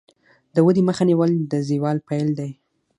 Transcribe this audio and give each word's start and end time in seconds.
د 0.53 0.55
ودې 0.65 0.81
مخه 0.89 1.03
نیول 1.09 1.31
د 1.51 1.53
زوال 1.69 1.97
پیل 2.07 2.27
دی. 2.39 2.51